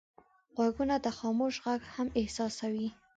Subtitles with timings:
[0.55, 2.87] غوږونه د خاموش غږ هم احساسوي